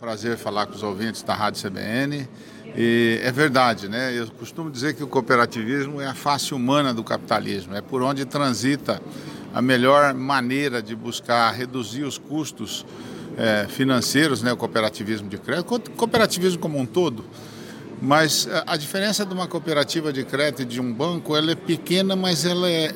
Prazer 0.00 0.36
falar 0.36 0.66
com 0.66 0.76
os 0.76 0.82
ouvintes 0.84 1.24
da 1.24 1.34
Rádio 1.34 1.60
CBN. 1.60 2.28
E 2.76 3.18
é 3.20 3.32
verdade, 3.32 3.88
né? 3.88 4.16
Eu 4.16 4.28
costumo 4.30 4.70
dizer 4.70 4.94
que 4.94 5.02
o 5.02 5.08
cooperativismo 5.08 6.00
é 6.00 6.06
a 6.06 6.14
face 6.14 6.54
humana 6.54 6.94
do 6.94 7.02
capitalismo, 7.02 7.74
é 7.74 7.80
por 7.80 8.00
onde 8.00 8.24
transita 8.24 9.02
a 9.52 9.60
melhor 9.60 10.14
maneira 10.14 10.80
de 10.80 10.94
buscar 10.94 11.50
reduzir 11.50 12.04
os 12.04 12.16
custos 12.16 12.86
é, 13.36 13.66
financeiros, 13.68 14.40
né? 14.40 14.52
O 14.52 14.56
cooperativismo 14.56 15.28
de 15.28 15.36
crédito, 15.36 15.90
cooperativismo 15.96 16.60
como 16.60 16.78
um 16.78 16.86
todo. 16.86 17.24
Mas 18.00 18.48
a 18.68 18.76
diferença 18.76 19.26
de 19.26 19.34
uma 19.34 19.48
cooperativa 19.48 20.12
de 20.12 20.22
crédito 20.22 20.62
e 20.62 20.64
de 20.64 20.80
um 20.80 20.92
banco, 20.92 21.36
ela 21.36 21.50
é 21.50 21.56
pequena, 21.56 22.14
mas 22.14 22.44
ela 22.44 22.70
é, 22.70 22.92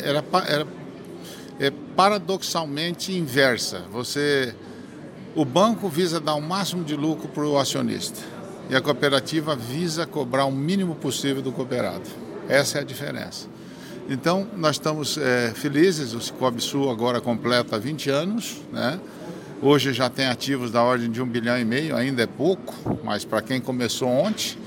é 1.58 1.72
paradoxalmente 1.96 3.12
inversa. 3.12 3.82
Você, 3.90 4.54
o 5.34 5.44
banco 5.44 5.88
visa 5.88 6.20
dar 6.20 6.34
o 6.34 6.40
máximo 6.40 6.84
de 6.84 6.94
lucro 6.94 7.28
para 7.28 7.44
o 7.44 7.58
acionista 7.58 8.20
e 8.68 8.76
a 8.76 8.80
cooperativa 8.80 9.56
visa 9.56 10.06
cobrar 10.06 10.44
o 10.44 10.52
mínimo 10.52 10.94
possível 10.94 11.42
do 11.42 11.52
cooperado. 11.52 12.08
Essa 12.48 12.78
é 12.78 12.80
a 12.82 12.84
diferença. 12.84 13.46
Então, 14.08 14.46
nós 14.56 14.76
estamos 14.76 15.16
é, 15.16 15.52
felizes, 15.54 16.12
o 16.12 16.20
Cicobi 16.20 16.62
agora 16.90 17.20
completa 17.20 17.78
20 17.78 18.10
anos, 18.10 18.60
né? 18.72 19.00
Hoje 19.60 19.92
já 19.92 20.10
tem 20.10 20.26
ativos 20.26 20.72
da 20.72 20.82
ordem 20.82 21.08
de 21.08 21.22
um 21.22 21.26
bilhão 21.26 21.56
e 21.56 21.64
meio, 21.64 21.94
ainda 21.94 22.24
é 22.24 22.26
pouco, 22.26 22.98
mas 23.04 23.24
para 23.24 23.40
quem 23.40 23.60
começou 23.60 24.08
ontem, 24.08 24.58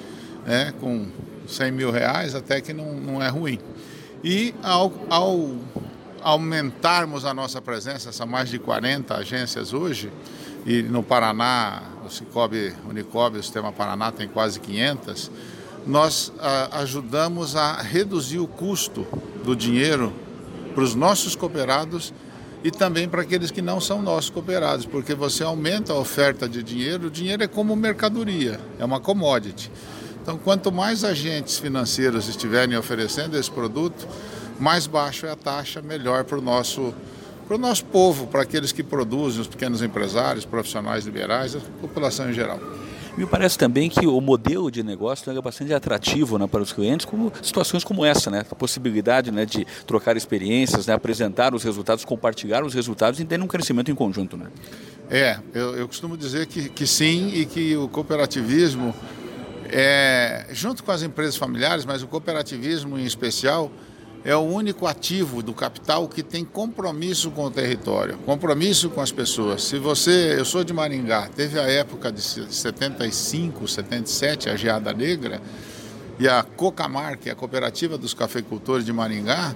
né, 0.46 0.74
com 0.80 1.08
100 1.46 1.72
mil 1.74 1.92
reais, 1.92 2.34
até 2.34 2.62
que 2.62 2.72
não, 2.72 2.94
não 2.94 3.22
é 3.22 3.28
ruim. 3.28 3.60
E 4.24 4.56
ao, 4.64 4.94
ao 5.10 5.52
aumentarmos 6.22 7.26
a 7.26 7.34
nossa 7.34 7.62
presença, 7.62 8.14
são 8.14 8.26
mais 8.26 8.50
de 8.50 8.58
40 8.58 9.16
agências 9.16 9.74
hoje, 9.74 10.10
e 10.66 10.82
no 10.82 11.04
Paraná, 11.04 11.84
o 12.06 12.10
Cicobi 12.10 12.74
Unicob, 12.90 13.38
o 13.38 13.44
Sistema 13.44 13.72
Paraná 13.72 14.12
tem 14.12 14.28
quase 14.28 14.60
500, 14.60 15.32
nós 15.86 16.34
a, 16.40 16.80
ajudamos 16.80 17.56
a 17.56 17.82
reduzir 17.82 18.40
o 18.40 18.48
custo 18.48 19.08
do 19.44 19.56
dinheiro 19.56 20.12
para 20.74 20.84
os 20.84 20.96
nossos 20.96 21.36
cooperados 21.36 22.12
e 22.64 22.72
também 22.72 23.08
para 23.08 23.22
aqueles 23.22 23.52
que 23.52 23.62
não 23.62 23.80
são 23.80 24.02
nossos 24.02 24.32
cooperados, 24.32 24.88
porque 24.88 25.14
você 25.14 25.44
aumenta 25.44 25.94
a 25.94 25.98
oferta 25.98 26.50
de 26.50 26.64
dinheiro, 26.64 27.08
o 27.08 27.12
dinheiro 27.12 27.44
é 27.44 27.48
como 27.48 27.76
mercadoria, 27.76 28.60
é 28.80 28.84
uma 28.84 29.00
commodity. 29.00 29.72
Então, 30.20 30.36
quanto 30.40 30.72
mais 30.72 31.04
agentes 31.04 31.60
financeiros 31.60 32.28
estiverem 32.28 32.76
oferecendo 32.76 33.38
esse 33.38 33.52
produto, 33.52 34.08
mais 34.60 34.88
baixo 34.88 35.28
é 35.28 35.32
a 35.32 35.36
taxa, 35.36 35.80
melhor 35.84 36.24
para 36.24 36.40
o 36.40 36.42
nosso 36.42 36.92
para 37.48 37.56
o 37.56 37.60
nosso 37.60 37.86
povo, 37.86 38.28
para 38.28 38.42
aqueles 38.42 38.72
que 38.72 38.84
produzem, 38.84 39.42
os 39.42 39.48
pequenos 39.48 39.82
empresários, 39.82 40.46
profissionais 40.46 41.06
liberais, 41.06 41.56
a 41.56 41.60
população 41.80 42.30
em 42.30 42.34
geral. 42.34 42.60
Me 43.18 43.26
parece 43.26 43.58
também 43.58 43.90
que 43.90 44.06
o 44.06 44.20
modelo 44.20 44.70
de 44.70 44.84
negócio 44.84 45.32
é 45.32 45.42
bastante 45.42 45.74
atrativo 45.74 46.38
né, 46.38 46.48
para 46.48 46.62
os 46.62 46.74
clientes, 46.74 47.06
como 47.06 47.32
situações 47.42 47.82
como 47.82 48.04
essa, 48.04 48.30
né? 48.30 48.46
A 48.52 48.56
possibilidade 48.56 49.32
né, 49.32 49.46
de 49.46 49.66
trocar 49.88 50.18
experiências, 50.18 50.88
né, 50.88 50.94
apresentar 50.94 51.56
os 51.56 51.64
resultados, 51.64 52.04
compartilhar 52.04 52.66
os 52.66 52.74
resultados 52.74 53.18
e 53.22 53.24
ter 53.24 53.42
um 53.42 53.48
crescimento 53.48 53.90
em 53.90 53.96
conjunto, 53.96 54.36
né? 54.36 54.48
É, 55.10 55.40
eu, 55.54 55.78
eu 55.78 55.88
costumo 55.88 56.18
dizer 56.18 56.46
que, 56.48 56.68
que 56.68 56.86
sim 56.86 57.30
e 57.34 57.46
que 57.46 57.78
o 57.78 57.88
cooperativismo, 57.88 58.94
é, 59.70 60.48
junto 60.52 60.84
com 60.84 60.92
as 60.92 61.02
empresas 61.02 61.38
familiares, 61.38 61.86
mas 61.86 62.04
o 62.04 62.08
cooperativismo 62.08 63.00
em 63.00 63.06
especial, 63.06 63.72
é 64.26 64.36
o 64.36 64.40
único 64.40 64.88
ativo 64.88 65.44
do 65.44 65.54
capital 65.54 66.08
que 66.08 66.24
tem 66.24 66.44
compromisso 66.44 67.30
com 67.30 67.46
o 67.46 67.52
território, 67.52 68.18
compromisso 68.26 68.90
com 68.90 69.00
as 69.00 69.12
pessoas. 69.12 69.64
Se 69.64 69.78
você, 69.78 70.34
eu 70.36 70.44
sou 70.44 70.64
de 70.64 70.74
Maringá, 70.74 71.30
teve 71.34 71.60
a 71.60 71.70
época 71.70 72.12
de 72.12 72.22
75, 72.22 73.68
77, 73.68 74.50
a 74.50 74.56
geada 74.56 74.92
negra, 74.92 75.40
e 76.18 76.28
a 76.28 76.42
Cocamar, 76.42 77.20
que 77.20 77.30
é 77.30 77.34
a 77.34 77.36
cooperativa 77.36 78.00
dos 78.00 78.16
cafeicultores 78.16 78.84
de 78.84 78.92
Maringá, 78.92 79.56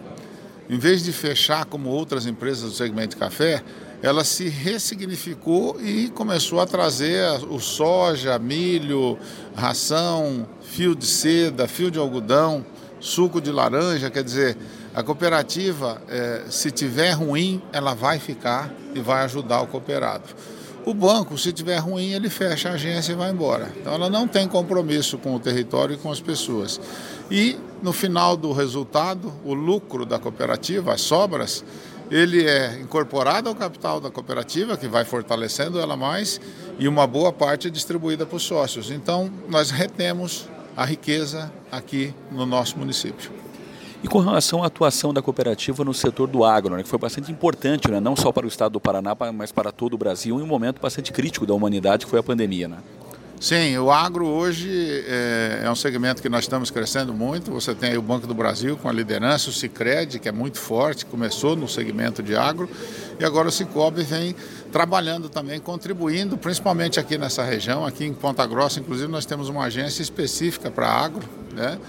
em 0.69 0.77
vez 0.77 1.03
de 1.03 1.11
fechar 1.11 1.65
como 1.65 1.89
outras 1.89 2.27
empresas 2.27 2.69
do 2.69 2.75
segmento 2.75 3.15
de 3.15 3.17
café, 3.17 3.63
ela 4.03 4.23
se 4.23 4.49
ressignificou 4.49 5.81
e 5.81 6.09
começou 6.09 6.61
a 6.61 6.67
trazer 6.67 7.25
o 7.49 7.59
soja, 7.59 8.37
milho, 8.37 9.17
ração, 9.55 10.47
fio 10.61 10.93
de 10.93 11.07
seda, 11.07 11.67
fio 11.67 11.89
de 11.89 11.97
algodão 11.97 12.63
suco 12.99 13.39
de 13.39 13.51
laranja, 13.51 14.09
quer 14.09 14.23
dizer, 14.23 14.57
a 14.93 15.03
cooperativa, 15.03 16.01
é, 16.07 16.43
se 16.49 16.71
tiver 16.71 17.11
ruim, 17.11 17.61
ela 17.71 17.93
vai 17.93 18.19
ficar 18.19 18.71
e 18.93 18.99
vai 18.99 19.23
ajudar 19.23 19.61
o 19.61 19.67
cooperado. 19.67 20.25
O 20.85 20.93
banco, 20.93 21.37
se 21.37 21.51
tiver 21.51 21.77
ruim, 21.77 22.13
ele 22.13 22.29
fecha 22.29 22.69
a 22.69 22.73
agência 22.73 23.11
e 23.11 23.15
vai 23.15 23.31
embora. 23.31 23.71
Então 23.79 23.93
ela 23.93 24.09
não 24.09 24.27
tem 24.27 24.47
compromisso 24.47 25.17
com 25.17 25.35
o 25.35 25.39
território 25.39 25.95
e 25.95 25.97
com 25.97 26.11
as 26.11 26.19
pessoas. 26.19 26.79
E 27.29 27.57
no 27.81 27.93
final 27.93 28.35
do 28.35 28.51
resultado, 28.51 29.31
o 29.45 29.53
lucro 29.53 30.05
da 30.05 30.17
cooperativa, 30.17 30.93
as 30.93 31.01
sobras, 31.01 31.63
ele 32.09 32.43
é 32.43 32.79
incorporado 32.81 33.49
ao 33.49 33.55
capital 33.55 34.01
da 34.01 34.09
cooperativa, 34.09 34.75
que 34.75 34.87
vai 34.87 35.05
fortalecendo 35.05 35.79
ela 35.79 35.95
mais, 35.95 36.41
e 36.79 36.87
uma 36.87 37.05
boa 37.05 37.31
parte 37.31 37.67
é 37.67 37.69
distribuída 37.69 38.25
para 38.25 38.37
os 38.37 38.43
sócios. 38.43 38.89
Então, 38.89 39.31
nós 39.47 39.69
retemos 39.69 40.47
a 40.79 40.85
riqueza 40.85 41.51
aqui 41.69 42.13
no 42.31 42.45
nosso 42.45 42.79
município. 42.79 43.29
E 44.01 44.07
com 44.07 44.19
relação 44.19 44.63
à 44.63 44.67
atuação 44.67 45.13
da 45.13 45.21
cooperativa 45.21 45.83
no 45.83 45.93
setor 45.93 46.25
do 46.25 46.45
agro, 46.45 46.77
né, 46.77 46.83
que 46.83 46.87
foi 46.87 46.97
bastante 46.97 47.29
importante, 47.29 47.91
né, 47.91 47.99
não 47.99 48.15
só 48.15 48.31
para 48.31 48.45
o 48.45 48.47
estado 48.47 48.71
do 48.71 48.79
Paraná, 48.79 49.13
mas 49.33 49.51
para 49.51 49.73
todo 49.73 49.95
o 49.95 49.97
Brasil, 49.97 50.39
em 50.39 50.41
um 50.41 50.47
momento 50.47 50.79
bastante 50.79 51.11
crítico 51.11 51.45
da 51.45 51.53
humanidade, 51.53 52.05
que 52.05 52.09
foi 52.09 52.21
a 52.21 52.23
pandemia. 52.23 52.69
Né? 52.69 52.77
Sim, 53.39 53.77
o 53.77 53.89
agro 53.89 54.25
hoje 54.27 54.69
é, 55.07 55.61
é, 55.63 55.71
um 55.71 55.75
segmento 55.75 56.21
que 56.21 56.27
nós 56.27 56.43
estamos 56.43 56.69
crescendo 56.69 57.13
muito. 57.13 57.51
Você 57.51 57.73
tem 57.73 57.97
o 57.97 58.01
Banco 58.01 58.27
do 58.27 58.33
Brasil 58.33 58.75
com 58.75 58.89
a 58.89 58.91
liderança, 58.91 59.49
o 59.49 59.53
Cicred, 59.53 60.19
que 60.19 60.27
é 60.27 60.31
muito 60.31 60.59
forte, 60.59 61.05
começou 61.05 61.55
no 61.55 61.65
segmento 61.65 62.21
de 62.21 62.35
agro, 62.35 62.69
e 63.17 63.23
agora 63.23 63.47
o 63.47 63.51
Cicobi 63.51 64.03
vem 64.03 64.35
trabalhando 64.73 65.29
também, 65.29 65.57
contribuindo, 65.57 66.37
principalmente 66.37 66.99
aqui 66.99 67.17
nessa 67.17 67.41
região, 67.41 67.85
aqui 67.85 68.03
em 68.03 68.13
Ponta 68.13 68.45
Grossa, 68.45 68.81
inclusive 68.81 69.09
nós 69.09 69.25
temos 69.25 69.47
uma 69.47 69.63
agência 69.63 70.01
específica 70.01 70.69
para 70.69 70.89
agro, 70.89 71.25
né? 71.53 71.79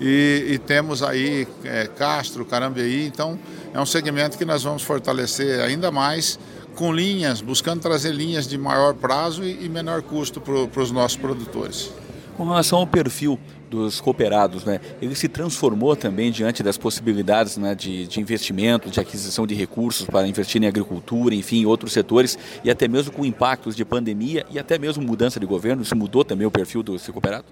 E, 0.00 0.46
e 0.50 0.58
temos 0.58 1.02
aí 1.02 1.48
é, 1.64 1.86
Castro, 1.86 2.44
Carambeí, 2.44 3.06
então 3.06 3.38
é 3.72 3.80
um 3.80 3.86
segmento 3.86 4.36
que 4.36 4.44
nós 4.44 4.62
vamos 4.62 4.82
fortalecer 4.82 5.60
ainda 5.60 5.90
mais 5.90 6.38
com 6.74 6.92
linhas, 6.92 7.40
buscando 7.40 7.80
trazer 7.80 8.12
linhas 8.12 8.46
de 8.46 8.58
maior 8.58 8.94
prazo 8.94 9.42
e, 9.42 9.64
e 9.64 9.68
menor 9.68 10.02
custo 10.02 10.40
para 10.40 10.82
os 10.82 10.90
nossos 10.90 11.16
produtores. 11.16 11.90
Com 12.36 12.44
relação 12.44 12.80
ao 12.80 12.86
perfil 12.86 13.40
dos 13.70 13.98
cooperados, 13.98 14.64
né, 14.64 14.78
ele 15.00 15.14
se 15.14 15.26
transformou 15.26 15.96
também 15.96 16.30
diante 16.30 16.62
das 16.62 16.76
possibilidades 16.76 17.56
né, 17.56 17.74
de, 17.74 18.06
de 18.06 18.20
investimento, 18.20 18.90
de 18.90 19.00
aquisição 19.00 19.46
de 19.46 19.54
recursos 19.54 20.06
para 20.06 20.28
investir 20.28 20.62
em 20.62 20.66
agricultura, 20.66 21.34
enfim, 21.34 21.62
em 21.62 21.66
outros 21.66 21.94
setores, 21.94 22.38
e 22.62 22.70
até 22.70 22.86
mesmo 22.86 23.10
com 23.10 23.24
impactos 23.24 23.74
de 23.74 23.84
pandemia 23.86 24.44
e 24.50 24.58
até 24.58 24.78
mesmo 24.78 25.02
mudança 25.02 25.40
de 25.40 25.46
governo. 25.46 25.82
Isso 25.82 25.96
mudou 25.96 26.24
também 26.24 26.46
o 26.46 26.50
perfil 26.50 26.82
do 26.82 26.96
cooperado? 27.10 27.46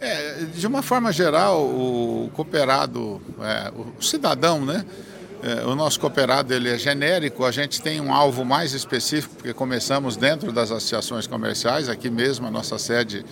É, 0.00 0.44
de 0.54 0.66
uma 0.66 0.82
forma 0.82 1.12
geral, 1.12 1.62
o 1.62 2.30
cooperado, 2.34 3.20
é, 3.40 3.72
o 3.98 4.02
cidadão, 4.02 4.64
né? 4.64 4.84
É, 5.42 5.64
o 5.66 5.74
nosso 5.74 6.00
cooperado 6.00 6.54
ele 6.54 6.70
é 6.70 6.78
genérico, 6.78 7.44
a 7.44 7.50
gente 7.50 7.82
tem 7.82 8.00
um 8.00 8.14
alvo 8.14 8.44
mais 8.44 8.72
específico, 8.72 9.34
porque 9.34 9.52
começamos 9.52 10.16
dentro 10.16 10.50
das 10.50 10.70
associações 10.70 11.26
comerciais, 11.26 11.88
aqui 11.88 12.08
mesmo 12.08 12.46
a 12.46 12.50
nossa 12.50 12.78
sede 12.78 13.24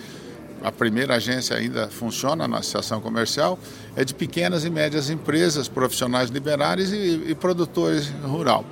a 0.63 0.71
primeira 0.71 1.15
agência 1.15 1.57
ainda 1.57 1.89
funciona 1.89 2.47
na 2.47 2.59
associação 2.59 3.01
comercial, 3.01 3.59
é 3.95 4.05
de 4.05 4.13
pequenas 4.13 4.63
e 4.63 4.69
médias 4.69 5.09
empresas, 5.09 5.67
profissionais 5.67 6.29
liberais 6.29 6.93
e, 6.93 7.25
e 7.27 7.35
produtores 7.35 8.07
rural. 8.23 8.63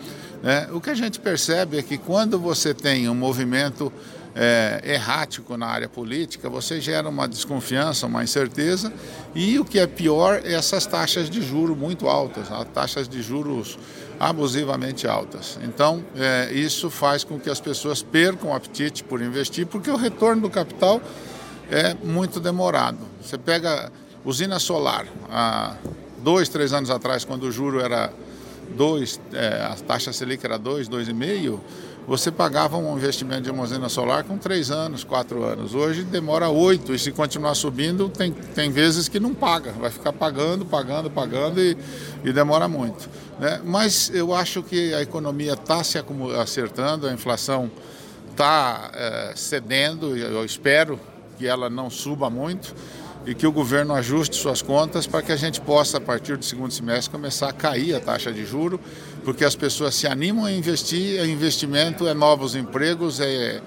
É, 0.44 0.70
o 0.72 0.80
que 0.80 0.90
a 0.90 0.96
gente 0.96 1.20
percebe 1.20 1.78
é 1.78 1.84
que 1.84 1.98
quando 1.98 2.40
você 2.40 2.74
tem 2.74 3.10
um 3.10 3.14
movimento 3.14 3.92
é, 4.36 4.82
errático 4.84 5.58
na 5.58 5.68
área 5.68 5.90
política, 5.90 6.50
você 6.50 6.80
gera 6.80 7.08
uma 7.10 7.28
desconfiança, 7.28 8.08
uma 8.08 8.24
incerteza 8.24 8.92
e 9.36 9.60
o 9.60 9.66
que 9.66 9.80
é 9.80 9.88
pior 9.88 10.42
essas 10.44 10.86
taxas 10.86 11.30
de 11.30 11.42
juros 11.42 11.78
muito 11.78 12.08
altas, 12.08 12.48
taxas 12.74 13.08
de 13.08 13.22
juros 13.22 13.78
abusivamente 14.20 15.08
altas. 15.08 15.58
Então, 15.64 16.04
é, 16.16 16.52
isso 16.54 16.90
faz 16.90 17.24
com 17.24 17.40
que 17.40 17.50
as 17.50 17.60
pessoas 17.60 18.04
percam 18.04 18.52
o 18.52 18.54
apetite 18.54 19.04
por 19.04 19.22
investir, 19.22 19.66
porque 19.66 19.90
o 19.90 19.96
retorno 19.96 20.44
do 20.44 20.50
capital 20.50 21.02
é 21.70 21.96
muito 22.04 22.40
demorado. 22.40 23.00
Você 23.22 23.38
pega 23.38 23.92
usina 24.24 24.60
solar, 24.60 25.08
há 25.30 25.76
dois, 26.20 26.48
três 26.50 26.72
anos 26.72 26.90
atrás, 26.90 27.26
quando 27.26 27.44
o 27.44 27.52
juro 27.52 27.80
era 27.80 28.14
dois, 28.76 29.20
é, 29.34 29.64
a 29.64 29.76
taxa 29.76 30.14
Selic 30.14 30.46
era 30.46 30.58
dois, 30.58 30.88
dois 30.88 31.08
e 31.08 31.14
meio, 31.14 31.60
você 32.08 32.32
pagava 32.32 32.78
um 32.78 32.98
investimento 32.98 33.44
de 33.44 33.52
usina 33.52 33.88
solar 33.88 34.24
com 34.24 34.38
três 34.38 34.72
anos, 34.72 35.04
quatro 35.04 35.44
anos. 35.44 35.76
Hoje 35.76 36.04
demora 36.04 36.50
oito 36.50 36.94
e 36.94 37.00
se 37.00 37.12
continuar 37.12 37.56
subindo, 37.56 38.10
tem, 38.10 38.32
tem 38.32 38.72
vezes 38.72 39.08
que 39.08 39.20
não 39.20 39.34
paga, 39.34 39.72
vai 39.74 39.92
ficar 39.92 40.12
pagando, 40.12 40.66
pagando, 40.66 41.10
pagando 41.10 41.62
e, 41.62 41.78
e 42.24 42.34
demora 42.34 42.68
muito. 42.68 43.10
Né? 43.40 43.62
Mas 43.64 44.12
eu 44.14 44.34
acho 44.34 44.64
que 44.64 44.94
a 44.94 45.02
economia 45.02 45.54
está 45.54 45.84
se 45.84 45.98
acertando, 46.40 47.08
a 47.08 47.14
inflação 47.14 47.72
está 48.32 48.92
é, 48.94 49.34
cedendo, 49.36 50.18
eu 50.18 50.44
espero 50.44 51.00
que 51.38 51.48
ela 51.48 51.70
não 51.70 51.90
suba 51.90 52.30
muito 52.30 52.74
e 53.26 53.36
que 53.36 53.46
o 53.46 53.52
governo 53.52 53.94
ajuste 53.94 54.36
suas 54.36 54.62
contas 54.62 55.06
para 55.06 55.22
que 55.22 55.32
a 55.32 55.36
gente 55.36 55.62
possa, 55.62 55.98
a 55.98 56.02
partir 56.02 56.38
do 56.38 56.46
segundo 56.46 56.72
semestre, 56.72 57.12
começar 57.12 57.50
a 57.50 57.54
cair 57.54 57.96
a 57.96 58.00
taxa 58.00 58.32
de 58.32 58.46
juro, 58.46 58.80
porque 59.24 59.46
as 59.46 59.56
pessoas 59.56 59.96
se 59.96 60.08
animam 60.08 60.46
a 60.46 60.52
investir, 60.52 61.20
é 61.20 61.26
investimento 61.26 62.08
é 62.08 62.14
novos 62.14 62.56
empregos, 62.56 63.20
é, 63.20 63.62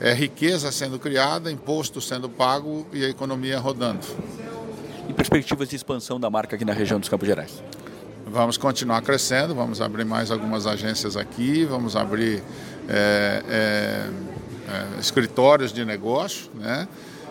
é 0.00 0.14
riqueza 0.14 0.70
sendo 0.70 0.98
criada, 0.98 1.50
imposto 1.50 2.00
sendo 2.00 2.28
pago 2.28 2.86
e 2.92 3.04
a 3.04 3.08
economia 3.08 3.58
rodando. 3.58 4.06
E 5.08 5.12
perspectivas 5.12 5.68
de 5.68 5.76
expansão 5.76 6.20
da 6.20 6.30
marca 6.30 6.56
aqui 6.56 6.64
na 6.64 6.72
região 6.72 7.00
dos 7.00 7.08
Campos 7.08 7.26
Gerais? 7.26 7.62
Vamos 8.26 8.56
continuar 8.56 9.02
crescendo, 9.02 9.54
vamos 9.54 9.80
abrir 9.80 10.04
mais 10.04 10.30
algumas 10.30 10.66
agências 10.66 11.16
aqui, 11.16 11.64
vamos 11.64 11.96
abrir 11.96 12.42
é, 12.88 13.42
é, 13.48 14.10
é, 14.68 15.00
escritórios 15.00 15.72
de 15.72 15.84
negócio, 15.84 16.48
né? 16.54 16.86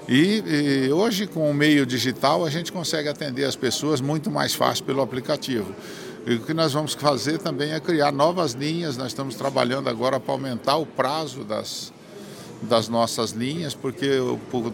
E, 0.09 0.87
e, 0.87 0.91
hoje, 0.91 1.27
com 1.27 1.49
o 1.49 1.53
meio 1.53 1.85
digital, 1.85 2.43
a 2.43 2.49
gente 2.49 2.71
consegue 2.71 3.07
atender 3.07 3.45
as 3.45 3.55
pessoas 3.55 4.01
muito 4.01 4.31
mais 4.31 4.55
fácil 4.55 4.83
pelo 4.83 5.01
aplicativo. 5.01 5.73
E 6.25 6.35
o 6.35 6.41
que 6.41 6.53
nós 6.53 6.73
vamos 6.73 6.93
fazer 6.93 7.37
também 7.39 7.71
é 7.71 7.79
criar 7.79 8.11
novas 8.11 8.53
linhas. 8.53 8.97
Nós 8.97 9.07
estamos 9.07 9.35
trabalhando 9.35 9.89
agora 9.89 10.19
para 10.19 10.33
aumentar 10.33 10.75
o 10.77 10.85
prazo 10.85 11.43
das, 11.43 11.93
das 12.61 12.89
nossas 12.89 13.31
linhas, 13.31 13.73
porque 13.73 14.19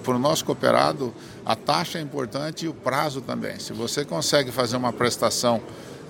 para 0.04 0.16
o 0.16 0.20
nosso 0.20 0.44
cooperado 0.44 1.14
a 1.46 1.56
taxa 1.56 2.00
é 2.00 2.02
importante 2.02 2.66
e 2.66 2.68
o 2.68 2.74
prazo 2.74 3.22
também. 3.22 3.60
Se 3.60 3.74
você 3.74 4.04
consegue 4.04 4.52
fazer 4.52 4.76
uma 4.76 4.92
prestação 4.92 5.62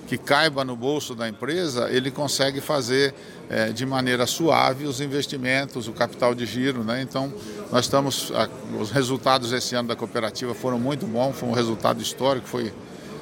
que 0.08 0.18
caiba 0.18 0.64
no 0.64 0.76
bolso 0.76 1.16
da 1.16 1.28
empresa, 1.28 1.90
ele 1.90 2.12
consegue 2.12 2.62
fazer 2.62 3.14
é, 3.50 3.70
de 3.70 3.86
maneira 3.86 4.26
suave 4.28 4.86
os 4.86 5.02
investimentos, 5.02 5.88
o 5.88 5.92
capital 5.92 6.36
de 6.36 6.46
giro. 6.46 6.84
Né? 6.84 7.02
Então, 7.02 7.34
nós 7.72 7.86
estamos. 7.86 8.32
A, 8.34 8.48
os 8.80 8.92
resultados 8.92 9.52
esse 9.52 9.76
ano 9.76 9.88
da 9.88 9.96
cooperativa 9.96 10.54
foram 10.54 10.80
muito 10.80 11.06
bons, 11.06 11.36
foi 11.36 11.50
um 11.50 11.54
resultado 11.54 12.02
histórico, 12.02 12.48
foi 12.48 12.72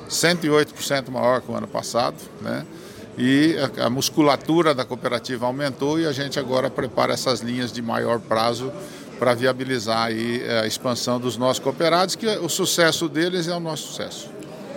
108% 0.10 1.10
maior 1.10 1.42
que 1.42 1.52
o 1.52 1.56
ano 1.56 1.68
passado. 1.68 2.16
Né? 2.42 2.66
E 3.18 3.56
a, 3.80 3.90
musculatura 3.90 4.74
da 4.74 4.84
cooperativa 4.84 5.46
aumentou 5.46 6.00
e 6.00 6.06
a 6.06 6.12
gente 6.12 6.40
agora 6.40 6.70
prepara 6.70 7.14
essas 7.14 7.42
linhas 7.42 7.72
de 7.72 7.82
maior 7.82 8.20
prazo 8.20 8.72
para 9.20 9.34
viabilizar 9.34 10.08
aí 10.08 10.42
é, 10.44 10.62
a 10.62 10.68
expansão 10.68 11.20
dos 11.20 11.38
nossos 11.38 11.60
cooperados, 11.60 12.16
que 12.16 12.26
o 12.26 12.50
sucesso 12.50 13.08
deles 13.08 13.48
é 13.48 13.56
o 13.56 13.60
nosso 13.60 13.88
sucesso. 13.88 14.30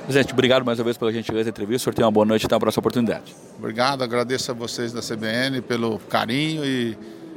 Presidente, 0.04 0.32
obrigado 0.32 0.64
mais 0.64 0.78
uma 0.78 0.84
vez 0.84 0.96
pela 0.96 1.12
gentileza 1.12 1.44
da 1.44 1.50
entrevista. 1.50 1.76
O 1.76 1.84
senhor 1.84 1.94
tem 1.94 2.04
uma 2.04 2.12
boa 2.12 2.24
noite 2.24 2.44
e 2.44 2.46
até 2.46 2.54
a 2.54 2.60
próxima 2.60 2.80
oportunidade. 2.80 3.34
Obrigado, 3.58 4.04
agradeço 4.04 4.50
a 4.52 4.54
vocês 4.54 4.92
da 4.92 5.00
CBN 5.00 5.62
pelo 5.62 5.98
carinho 5.98 6.64
e, 6.64 6.96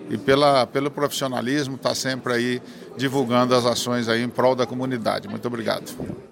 e 0.10 0.18
pela, 0.18 0.68
pelo 0.68 0.92
profissionalismo, 0.92 1.76
está 1.76 1.96
sempre 1.96 2.34
aí 2.34 2.62
divulgando 2.96 3.56
as 3.56 3.66
ações 3.66 4.08
aí 4.08 4.22
em 4.22 4.30
prol 4.30 4.56
da 4.56 4.68
comunidade. 4.68 5.28
Muito 5.28 5.48
obrigado. 5.48 6.29